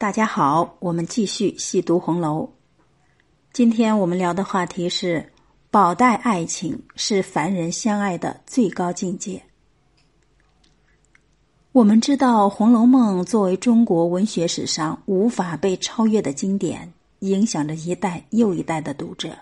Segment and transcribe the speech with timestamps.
[0.00, 2.48] 大家好，我们继续细读红楼。
[3.52, 5.30] 今天我们聊的话题是：
[5.70, 9.42] 宝黛爱情是凡人相爱的最高境界。
[11.72, 19.28] 我们知道，《红楼梦》作为中国文学史上无法被超越的经典，影响着一代又一代的读者。《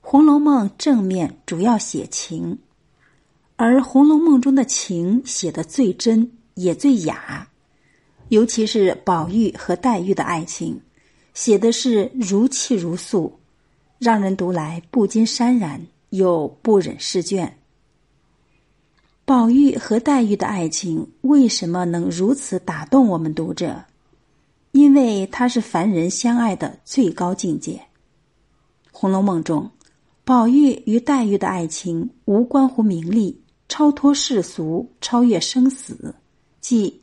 [0.00, 2.56] 红楼梦》正面主要写情，
[3.56, 7.48] 而《红楼梦》中的情写的最真，也最雅。
[8.30, 10.80] 尤其是宝玉和黛玉的爱情，
[11.34, 13.40] 写的是如泣如诉，
[13.98, 17.58] 让人读来不禁潸然，又不忍释卷。
[19.24, 23.84] 宝玉和黛玉的爱情为什么能如此打动我们读者？
[24.70, 27.72] 因为它是凡人相爱的最高境界。
[28.92, 29.68] 《红楼梦》中，
[30.24, 36.14] 宝玉与黛玉的爱情无关乎名利，超脱世俗，超越生死，
[36.60, 37.00] 即。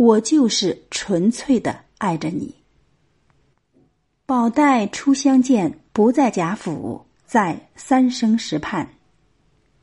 [0.00, 2.54] 我就是纯粹的爱着你。
[4.24, 8.82] 宝黛初相见，不在贾府，在三生石畔。《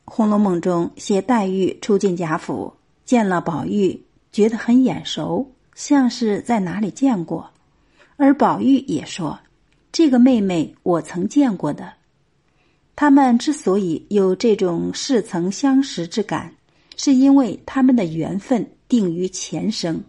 [0.04, 7.48] 红楼梦》中写黛玉初进贾府，见了宝玉，觉得很眼熟，像是在哪里见过。
[8.16, 9.38] 而宝玉也说
[9.92, 11.92] ：“这个妹妹我曾见过的。”
[12.96, 16.52] 他们之所以有这种似曾相识之感，
[16.96, 18.68] 是因为他们的缘分。
[18.88, 20.02] 定于前生。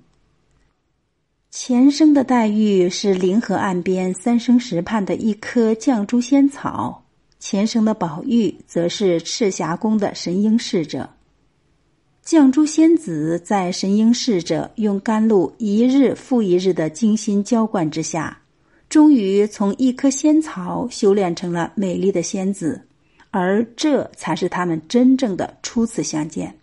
[1.61, 7.03] 前生的黛玉是灵河岸边三生石畔的一棵绛珠仙草，
[7.37, 11.09] 前生的宝玉则是赤霞宫的神瑛侍者。
[12.25, 18.39] 绛珠仙子在神瑛侍者用甘露一日复一日的精心浇灌之下，
[18.87, 22.81] 终于从一棵仙草修炼成了美丽的仙子，
[23.31, 26.57] 而这才是他们真正的初次相见。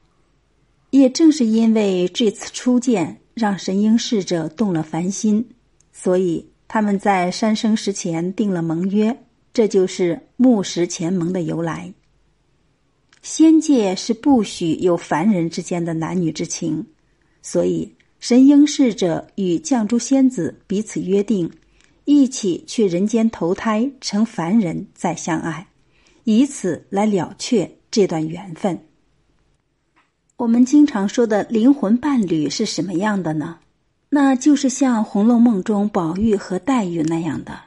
[0.88, 5.46] 也正是因为这次初见，让神瑛侍者动了凡心，
[5.92, 9.14] 所以他们在三生石前定了盟约，
[9.52, 11.92] 这就是木石前盟的由来。
[13.20, 16.86] 仙界是不许有凡人之间的男女之情，
[17.42, 21.52] 所以神瑛侍者与绛珠仙子彼此约定，
[22.06, 25.66] 一起去人间投胎成凡人再相爱，
[26.24, 28.85] 以此来了却这段缘分。
[30.38, 33.56] 我们经常说的灵魂伴侣是什么样的呢？
[34.10, 37.58] 那就是像《红楼梦》中宝玉和黛玉那样的，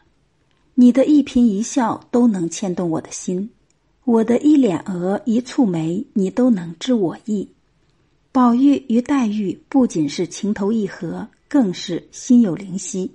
[0.75, 3.50] 你的一颦一笑都能牵动我的心，
[4.06, 7.50] 我的一脸额一蹙眉，你都能知我意。
[8.31, 13.12] 宝玉与黛玉不仅是情投意合，更是心有灵犀。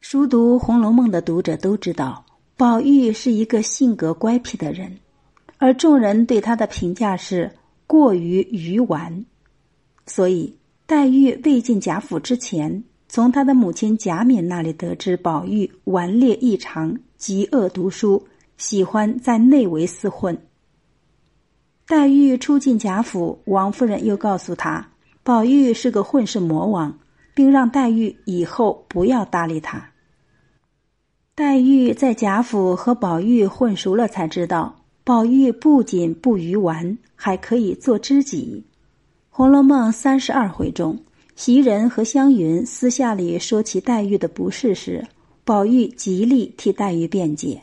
[0.00, 2.26] 熟读《红楼梦》的读者都知道，
[2.56, 4.98] 宝玉是一个性格乖僻的人，
[5.58, 7.48] 而众人对他的评价是。
[7.92, 9.26] 过于愚顽，
[10.06, 18.26] 所以黛玉未进贾府之前，从她的母亲贾敏那里得知宝玉顽劣异常，极恶读书，
[18.56, 20.34] 喜欢在内围厮混。
[21.86, 24.88] 黛玉初进贾府，王夫人又告诉她，
[25.22, 26.98] 宝玉是个混世魔王，
[27.34, 29.90] 并让黛玉以后不要搭理他。
[31.34, 34.81] 黛玉在贾府和宝玉混熟了，才知道。
[35.04, 38.64] 宝玉不仅不愚顽，还可以做知己。
[39.30, 40.96] 《红楼梦》三十二回中，
[41.34, 45.04] 袭人和湘云私下里说起黛玉的不是时，
[45.42, 47.60] 宝玉极力替黛玉辩解。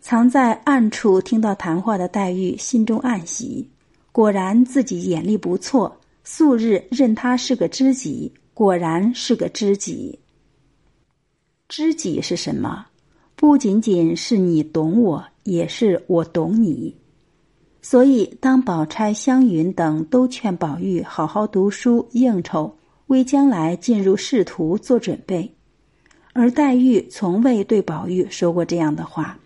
[0.00, 3.68] 藏在暗处听到谈话的黛玉心中暗喜，
[4.10, 10.18] 果然自己眼力不错，素日认他是个知己，果然是个知己。
[11.68, 12.86] 知己是什么？
[13.36, 15.24] 不仅仅是你懂我。
[15.44, 16.96] 也是我懂你，
[17.82, 25.54] 所以当宝钗、湘云等都劝宝玉好好读书、应酬，为将来进入仕途做准备，
[26.32, 29.38] 而黛玉从未对宝玉说过这样的话。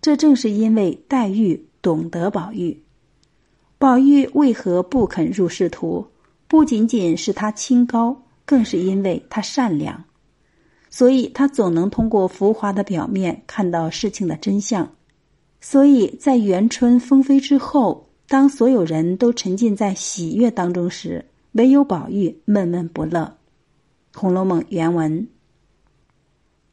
[0.00, 2.82] 这正是因为黛玉懂得宝玉。
[3.78, 6.06] 宝玉为何不肯入仕途？
[6.46, 10.04] 不仅仅是他清高，更是因为他善良，
[10.90, 14.90] 所以他总能通过浮华的表面看到事情的真相。
[15.66, 23.38] 所以在元春风飞之后，当所有人都沉浸在喜悦当中时，唯有宝玉闷闷不乐。
[24.20, 25.26] 《红楼梦》原文：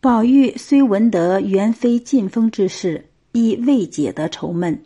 [0.02, 4.84] 宝玉虽闻得元妃进封之事，亦未解得愁闷。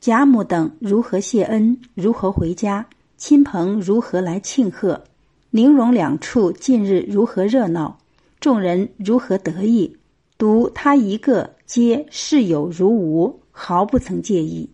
[0.00, 5.04] 贾母等如何谢恩，如何回家，亲朋如何来庆贺，
[5.50, 7.96] 宁荣两处近日如何热闹，
[8.40, 9.96] 众人如何得意。
[10.38, 14.68] 独他一个，皆视有如无，毫不曾介意，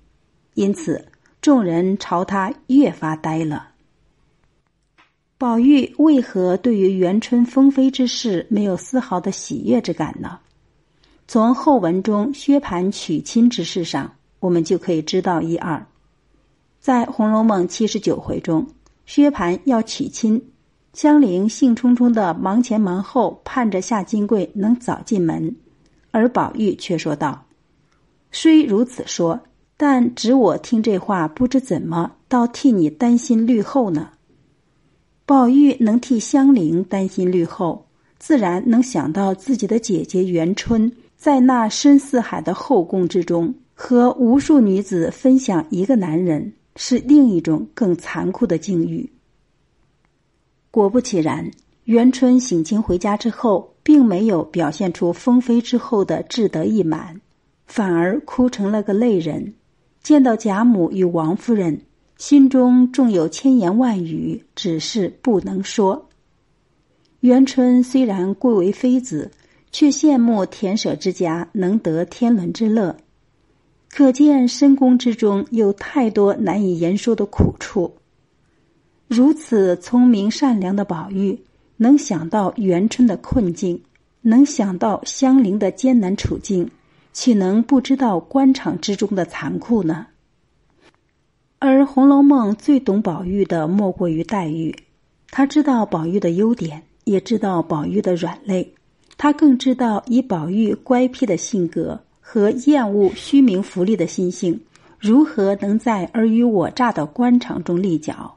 [0.54, 1.04] 因此
[1.40, 3.68] 众人朝他越发呆了。
[5.38, 10.38] 宝玉为何对于元春封妃之事没有丝毫的喜悦之感呢？
[11.26, 15.86] 从后文中薛蟠娶亲之事上，我们就可以知道一二。
[16.80, 18.66] 在《红楼梦》七十九回中，
[19.06, 20.51] 薛蟠要娶亲，
[20.92, 25.56] 香菱兴冲冲的忙前忙后，盼着夏金桂能早进门，
[26.10, 27.46] 而宝玉却说道
[28.30, 29.40] ：“虽如此说，
[29.76, 34.10] 但只我听这话，不知怎么倒替你担心虑后呢。”
[35.24, 37.86] 宝玉能替香菱担心虑后，
[38.18, 40.92] 自然能想到自己的姐姐元春。
[41.16, 49.08] 在那深似海的后宫之中，和无数女子分享一个男人，是另一种更残酷的境遇。
[50.72, 51.52] 果不其然，
[51.84, 57.20] 元春省亲回家之后，并没有表现出封妃之后的志得意满，
[57.66, 59.54] 反而哭成了个泪人。
[60.02, 61.82] 见到贾母与王夫人，
[62.16, 66.08] 心中纵有千言万语，只是不能说。
[67.20, 69.30] 元春虽然贵为妃子。
[69.74, 72.94] 却羡慕田舍之家能得天伦之乐，
[73.90, 77.94] 可见深宫之中有太多难以言说的苦处。
[79.08, 81.38] 如此聪明善良的宝玉，
[81.76, 83.82] 能想到元春的困境，
[84.22, 86.70] 能想到香菱的艰难处境，
[87.12, 90.06] 岂能不知道官场之中的残酷呢？
[91.58, 94.74] 而《红楼梦》最懂宝玉的，莫过于黛玉。
[95.30, 98.74] 他知道宝玉的优点，也知道宝玉的软肋。
[99.18, 104.60] 他更知道以宝玉乖僻的性格和厌恶虚名浮利的心性，
[104.98, 108.36] 如何能在尔虞我诈的官场中立脚？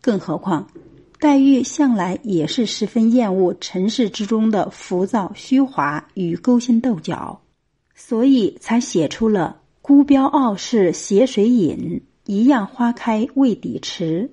[0.00, 0.68] 更何况，
[1.18, 7.40] 黛玉向来也是十分厌恶尘世之中的浮躁虚华与勾心斗角，
[7.94, 14.30] 所以才写出了“孤标傲世斜水饮，一样花开未底迟”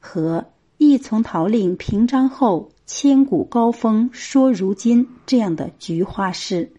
[0.00, 0.46] 和
[0.78, 2.70] “一从桃令平章后”。
[2.86, 6.70] 千古高峰说如今这样的菊花诗，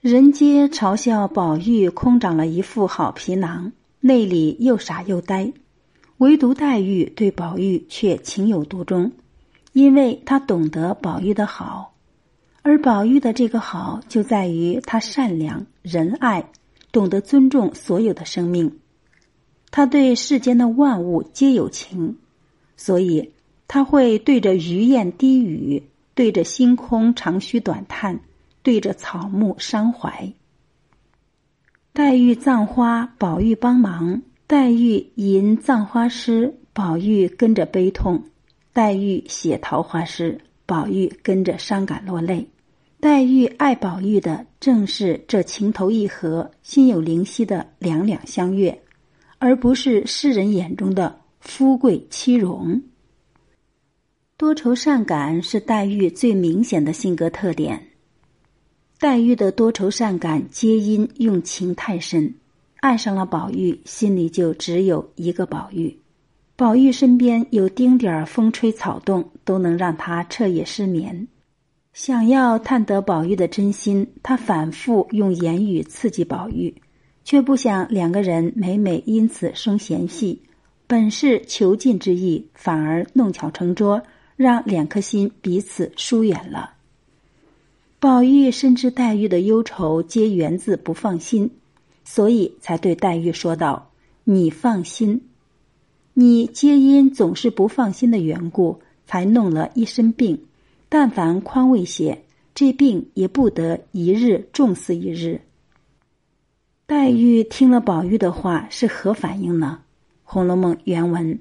[0.00, 5.52] 人皆嘲笑宝玉空长了一副好皮囊，内里又傻又呆，
[6.18, 9.12] 唯独黛玉对宝玉却情有独钟，
[9.72, 11.94] 因为他懂得宝玉的好，
[12.62, 16.50] 而宝玉的这个好就在于他善良仁爱，
[16.92, 18.78] 懂得尊重所有的生命，
[19.70, 22.16] 他对世间的万物皆有情，
[22.76, 23.30] 所以。
[23.66, 25.84] 他会对着鱼雁低语，
[26.14, 28.20] 对着星空长吁短叹，
[28.62, 30.34] 对着草木伤怀。
[31.94, 38.18] 黛玉葬花，宝玉帮忙；黛玉吟葬花诗，宝玉跟着悲痛；
[38.74, 42.46] 黛玉写桃花诗，宝玉跟着伤感落泪。
[43.00, 48.82] 黛玉爱宝玉的正是这情投意合、心有灵犀的两两相悦，
[49.38, 52.82] 而不是世人眼中的富贵妻荣。
[54.36, 57.88] 多愁善感是黛玉最明显的性格特点。
[58.98, 62.34] 黛玉的多愁善感皆因用情太深，
[62.84, 65.96] 爱上了宝玉，心里就只有一个宝玉。
[66.54, 71.26] 宝玉身边有丁点儿风吹草动，都能让他彻夜失眠。
[71.94, 76.74] 想要探得宝玉的真心，他反复用言语刺激宝玉，
[77.24, 80.42] 却不想两个人每每因此生嫌隙。
[80.86, 84.02] 本是求进之意，反而弄巧成拙。
[84.36, 86.74] 让两颗心彼此疏远了。
[87.98, 91.48] 宝玉深知黛玉的忧愁皆源自不放心，
[92.04, 93.90] 所以才对黛玉说道
[94.24, 95.22] ：“你放心，
[96.12, 100.44] 你皆因总是不放心的缘故，才弄了一身病。
[100.88, 102.22] 但凡宽慰些，
[102.54, 105.40] 这病也不得一日重似一日。”
[106.86, 109.80] 黛玉听了宝玉的话是何反应呢？
[110.22, 111.38] 《红楼梦》原文：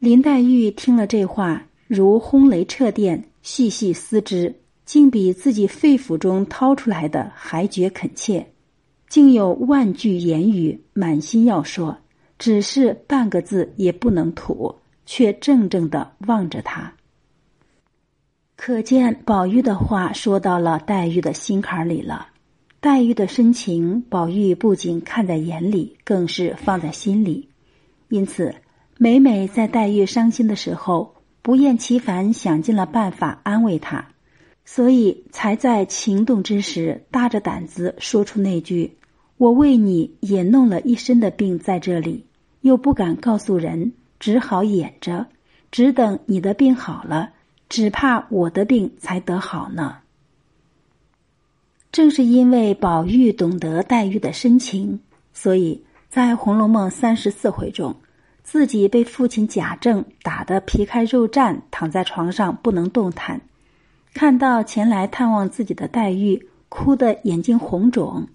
[0.00, 1.64] 林黛玉听了这话。
[1.86, 8.46] 如轰雷掣电，细细思之，竟比自己肺腑中掏出来的还觉恳切，
[9.08, 11.98] 竟有万句言语满心要说，
[12.38, 16.92] 只是半个字也不能吐，却怔怔的望着他。
[18.56, 22.28] 可见宝玉的话说到了黛玉的心坎里了，
[22.80, 27.48] 黛玉的深情，宝玉不仅看在眼里，更是放在心里，
[28.08, 28.54] 因此
[28.98, 31.14] 每每在黛玉伤心的时候。
[31.40, 34.08] 不厌其烦想尽了办法安慰他，
[34.66, 38.97] 所以才在情动之时大着胆子说出那句
[39.38, 42.26] ：“我为你也弄了一身的病在这里，
[42.60, 45.26] 又不敢告诉人，只好掩着，
[45.70, 47.30] 只等你的病好了，
[47.68, 49.98] 只怕我的病才得好呢。”
[51.90, 55.00] 正是因为宝玉懂得黛玉的深情，
[55.32, 57.96] 所以在《红楼梦》三十四回中。
[58.50, 63.38] 自己被父亲贾政打得皮开肉绽，躺在床上不能动弹。
[64.14, 68.26] 看到前来探望自己的黛玉，哭得眼睛红肿，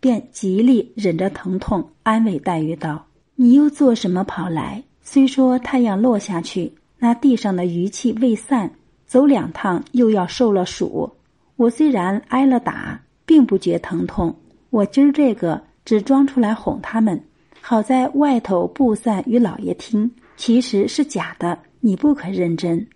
[0.00, 4.82] 便极力忍着疼痛安慰黛玉道：“你又做什么跑来？
[5.02, 8.72] 虽说太阳落下去，那地上的余气未散，
[9.06, 11.12] 走两趟又要受了暑。
[11.56, 14.34] 我虽然挨了打，并不觉疼痛。
[14.70, 17.22] 我今儿这个只装出来哄他们。”
[17.62, 22.86] 好在外头布散与老爷听，其实是假的，你不可认真。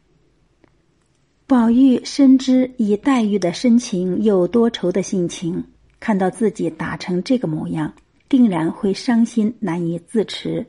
[1.47, 5.63] 宝玉深知以黛玉的深情又多愁的性情，
[6.05, 7.91] 看到自己打成这个模样，
[8.29, 10.67] 定然会伤心难以自持，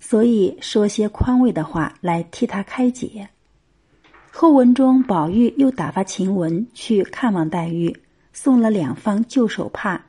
[0.00, 3.28] 所以说些宽慰的话来替他开解。
[4.32, 7.96] 后文中，宝玉又打发晴雯去看望黛玉，
[8.32, 10.04] 送了两方旧手帕，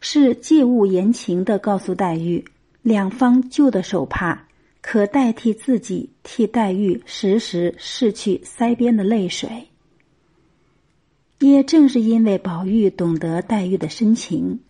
[0.00, 2.44] 是借物言情的，告诉黛玉。
[2.82, 4.46] 两方旧的手帕，
[4.82, 9.48] 可代替自己替黛玉时时拭去腮边的泪水。
[11.40, 14.60] 也正是因为宝玉懂得黛玉的深情，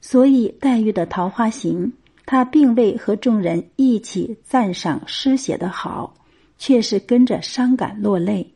[0.00, 1.86] 所以黛玉的《桃花行》，
[2.24, 6.14] 他并未和众人一起赞赏诗写的好，
[6.58, 8.54] 却是跟着伤感落泪。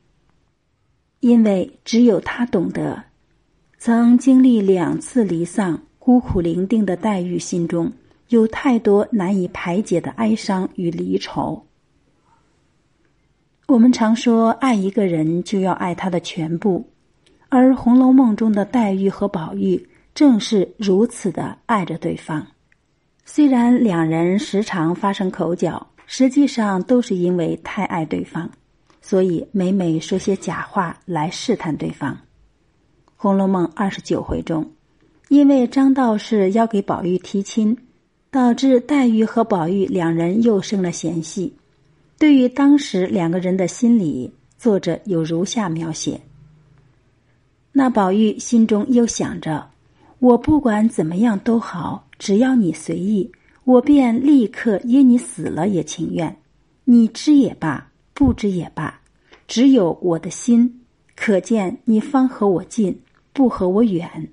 [1.20, 3.02] 因为只有他懂得，
[3.78, 7.92] 曾经历两次离丧、孤苦伶仃的黛玉心中。
[8.30, 11.66] 有太多难以排解的哀伤与离愁。
[13.66, 16.88] 我们常说，爱一个人就要爱他的全部，
[17.50, 22.46] 而《红楼梦》中的黛玉和宝玉正是如此的爱着对方。
[23.26, 28.50] 虽然两人时常发生口角，实际上都是因为太爱对方，
[29.02, 32.14] 所以每每说些假话来试探对方。
[33.16, 34.70] 《红楼梦》二十九回中，
[35.28, 37.76] 因为张道士要给宝玉提亲。
[38.32, 41.52] 导致黛玉和宝玉两人又生了嫌隙。
[42.16, 46.20] 对于当时两个人的心理，作者有如下描写：
[47.72, 49.70] 那宝玉心中又想着，
[50.18, 53.30] 我不管怎么样都好，只要你随意，
[53.64, 56.36] 我便立刻因你死了也情愿。
[56.84, 59.00] 你知也罢，不知也罢，
[59.46, 60.80] 只有我的心，
[61.14, 63.00] 可见你方和我近，
[63.32, 64.28] 不和我远。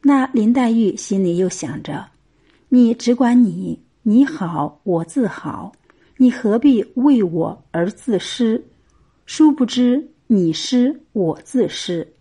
[0.00, 2.06] 那林黛玉心里又想着。
[2.70, 5.72] 你只管你，你好，我自好，
[6.16, 8.64] 你何必为我而自失？
[9.26, 12.13] 殊不知你失，我自失。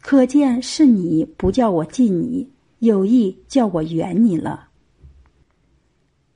[0.00, 4.68] 可见是你不叫我近你，有意叫我远你了。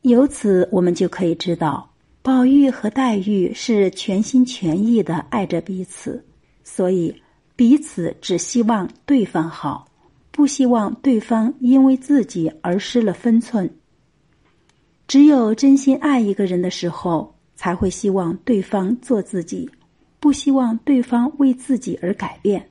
[0.02, 1.88] 由此，我们就可以知道，
[2.22, 6.24] 宝玉和黛玉是全心全意的爱着彼此，
[6.64, 7.14] 所以
[7.54, 9.86] 彼此只希望对方好。
[10.32, 13.70] 不希望对方因为自己而失了分寸。
[15.06, 19.70] 只有真心爱一个人的时候，才会希望对方做自己，
[20.18, 22.66] 不希望对方为自己而改变。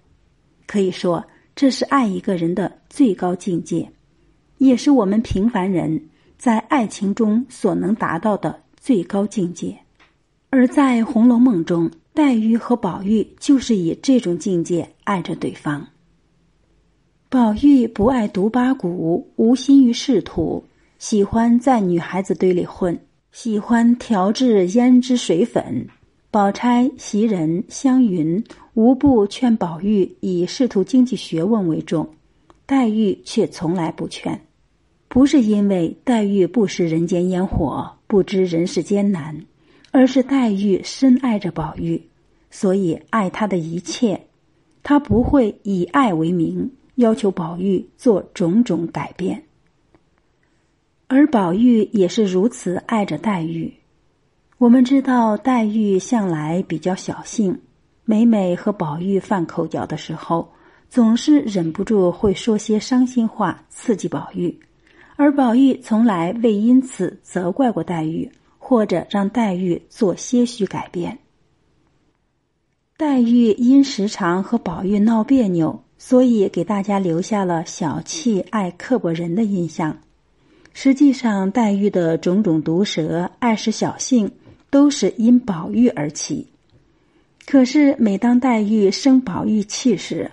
[0.72, 1.22] 可以说，
[1.54, 3.92] 这是爱一个人的最高境界，
[4.58, 6.02] 也是我们平凡人
[6.38, 9.78] 在爱情中所能达到的最高境界。
[10.50, 15.86] 而在《红楼梦》中，黛玉和宝玉就是以这种境界爱着对方。
[17.28, 20.64] 宝玉不爱读八股，无心于仕途，
[21.00, 22.98] 喜欢在女孩子堆里混，
[23.34, 25.86] 喜欢调制胭脂水粉。
[26.32, 28.42] 宝钗、袭人、湘云
[28.74, 32.10] 无不劝宝玉以仕途经济学问为重，
[32.66, 34.40] 黛玉却从来不劝。
[35.08, 39.46] 不是因为黛玉不食人间烟火，不知人世艰难，
[39.92, 42.02] 而是黛玉深爱着宝玉，
[42.50, 44.28] 所以爱他的一切，
[44.84, 46.72] 他不会以爱为名。
[46.96, 49.44] 要求宝玉做种种改变，
[51.08, 53.74] 而宝玉也是如此爱着黛玉。
[54.60, 57.60] 我们知道，黛玉向来比较小性，
[58.12, 60.52] 每每和宝玉犯口角的时候，
[60.90, 64.60] 总是忍不住会说些伤心话刺激宝玉，
[65.16, 71.20] 而宝玉从来未因此责怪过黛玉，或者让黛玉做些许改变。
[72.98, 75.82] 黛玉因时常和宝玉闹别扭。
[75.98, 80.00] 所以给大家留下了小气、爱刻薄人的印象。
[80.74, 84.32] 实际上，黛玉的种种毒舌、爱使小性，
[84.72, 86.48] 都是因宝玉而起。
[87.52, 90.32] 可是，每当黛玉生宝玉气时，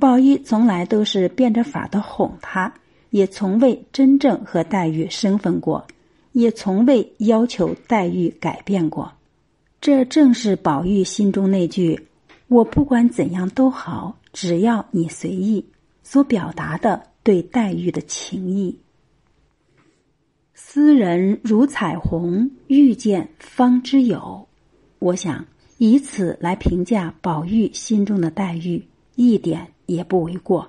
[0.00, 2.74] 宝玉从来都是变着法的哄她，
[3.10, 5.86] 也从未真正和黛玉生分过，
[6.32, 9.12] 也从未要求黛玉改变过。
[9.80, 12.08] 这正是宝玉心中那句。
[12.48, 15.64] 我不管怎样都好，只要你随意。
[16.02, 18.76] 所表达的对黛玉的情意。
[20.52, 24.48] 斯人如彩虹，遇见方知有。
[24.98, 25.44] 我想
[25.78, 28.82] 以此来评价宝玉心中的黛玉，
[29.14, 30.68] 一点也不为过。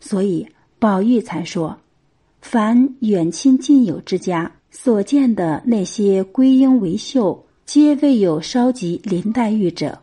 [0.00, 0.46] 所以
[0.78, 1.76] 宝玉才说
[2.40, 9.98] ：“凡远亲近友之家所见的那些归英为秀，皆未有稍及林黛玉者。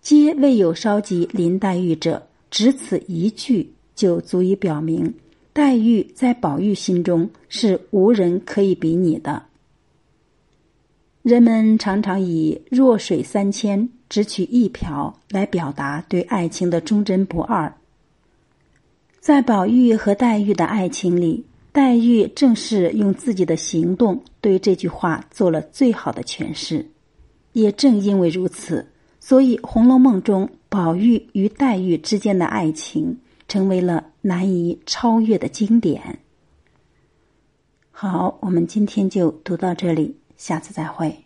[0.00, 5.12] 皆未有稍及林黛玉者，只此一句就足以表明。”
[5.54, 9.40] 黛玉在宝玉心中是无人可以比拟的。
[11.24, 17.74] 人们常常以“弱水三千，只取一瓢”来表达对爱情的忠贞不二。
[19.20, 26.86] 在宝玉和黛玉的爱情里，黛玉正是用自己的行动对这句话做了最好的诠释。
[27.54, 28.86] 也正因为如此，
[29.18, 33.18] 所以《红楼梦》中宝玉与黛玉之间的爱情。
[33.46, 36.18] 成为了难以超越的经典。
[37.90, 41.23] 好，我们今天就读到这里，下次再会。